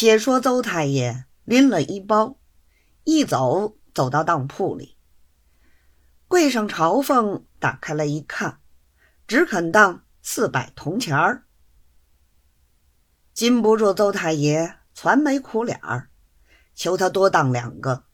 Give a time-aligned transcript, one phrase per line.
[0.00, 2.38] 且说邹太爷拎了一包，
[3.02, 4.96] 一走走到当铺里，
[6.28, 8.60] 柜上朝奉打开了一看，
[9.26, 11.48] 只肯当四百铜钱儿。
[13.34, 16.10] 禁不住邹太爷攒眉苦脸儿，
[16.76, 18.04] 求他多当两个。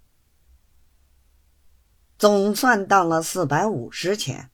[2.17, 4.51] 总算当了四百五十钱。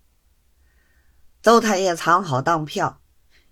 [1.40, 3.00] 邹太爷藏好当票，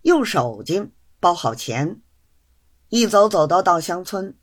[0.02, 0.90] 用手巾
[1.20, 2.02] 包好钱，
[2.88, 4.36] 一走走到稻香村，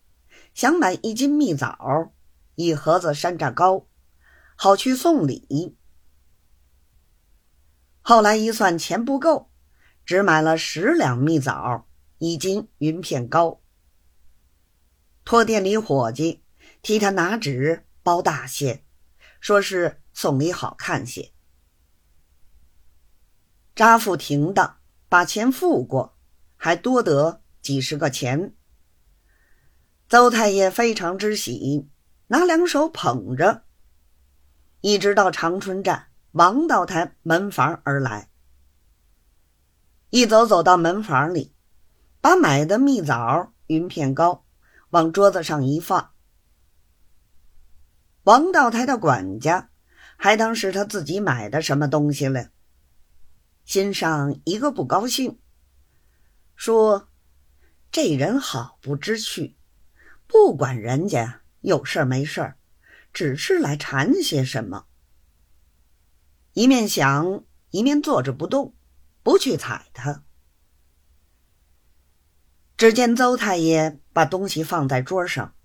[0.53, 2.13] 想买一斤蜜枣，
[2.55, 3.87] 一盒子山楂糕，
[4.55, 5.77] 好去送礼。
[8.01, 9.51] 后来一算钱不够，
[10.05, 11.87] 只买了十两蜜枣，
[12.19, 13.61] 一斤云片糕。
[15.23, 16.43] 托店里伙计
[16.81, 18.83] 替他拿纸包大些。
[19.41, 21.31] 说是送礼好看些，
[23.75, 26.17] 扎付停当，把钱付过，
[26.55, 28.53] 还多得几十个钱。
[30.07, 31.89] 邹太爷非常之喜，
[32.27, 33.63] 拿两手捧着，
[34.81, 38.29] 一直到长春站王道台门房而来。
[40.11, 41.55] 一走走到门房里，
[42.21, 44.45] 把买的蜜枣、云片糕
[44.91, 46.11] 往桌子上一放。
[48.25, 49.71] 王道台的管家
[50.17, 52.49] 还当是他自己买的什么东西了，
[53.63, 55.39] 心上一个不高兴，
[56.55, 57.09] 说
[57.95, 59.55] ：“这人好不知趣，
[60.27, 62.55] 不管人家有事没事
[63.13, 64.87] 只是来缠些什么。”
[66.51, 68.75] 一面想，一面坐着不动，
[69.23, 70.25] 不去睬他。
[72.75, 75.55] 只见邹太爷把东西放在桌上，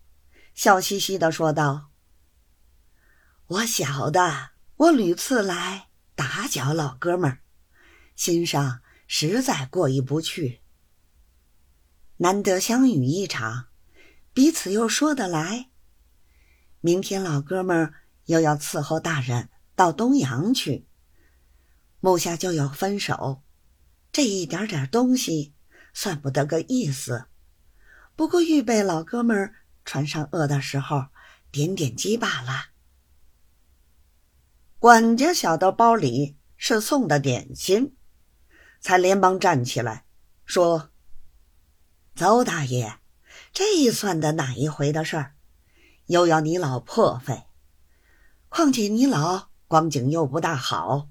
[0.54, 1.90] 笑嘻嘻的说道。
[3.48, 7.40] 我晓得，我屡次来打搅老哥们儿，
[8.14, 10.59] 心上实在过意不去。
[12.22, 13.68] 难得相遇一场，
[14.34, 15.70] 彼此又说得来。
[16.80, 17.94] 明天老哥们儿
[18.26, 20.86] 又要伺候大人到东阳去，
[21.98, 23.42] 目下就要分手，
[24.12, 25.54] 这一点点东西
[25.94, 27.24] 算不得个意思。
[28.14, 29.54] 不过预备老哥们儿
[29.86, 31.06] 船上饿的时候
[31.50, 32.66] 点点饥罢了。
[34.78, 37.96] 管家晓得包里是送的点心，
[38.78, 40.04] 才连忙站起来
[40.44, 40.89] 说
[42.20, 42.98] ：“邹大爷，
[43.50, 45.36] 这算的哪一回的事儿？
[46.04, 47.44] 又要你老破费，
[48.50, 51.08] 况且你老光景又不大好，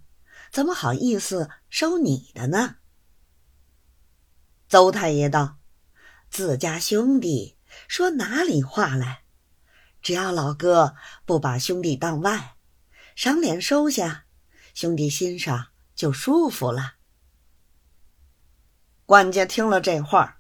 [0.51, 2.75] 怎么好意思收你的呢？”
[4.69, 5.57] 邹太爷道
[6.29, 9.23] ：“自家兄弟说哪里话来？
[10.03, 10.95] 只要老哥
[11.25, 12.55] 不把兄弟当外。”
[13.17, 14.25] 赏脸收下，
[14.75, 16.97] 兄弟心上就舒服了。
[19.07, 20.38] 管家听了这话儿，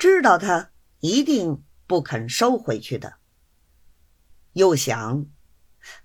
[0.00, 3.18] 知道他一定不肯收回去的，
[4.54, 5.26] 又想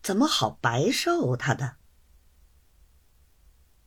[0.03, 1.77] 怎么好白受他的，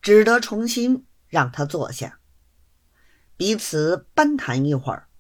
[0.01, 2.21] 只得重新让他坐下，
[3.37, 5.11] 彼此攀谈一会儿。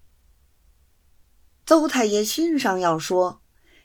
[1.66, 3.42] 邹太爷心上要说，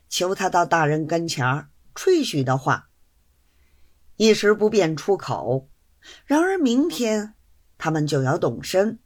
[0.08, 2.90] 求他到大人跟前儿吹嘘的话。
[4.16, 5.70] 一时不便出口，
[6.26, 7.36] 然而明天
[7.78, 9.00] 他们就要动身，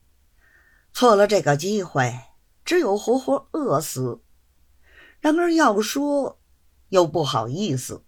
[1.00, 2.22] 错了这个机会，
[2.66, 4.20] 只有活活饿死。
[5.20, 6.40] 然而要说，
[6.90, 8.02] 又不好意思。